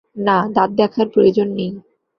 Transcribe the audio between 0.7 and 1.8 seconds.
দেখার প্রয়োজন নেই।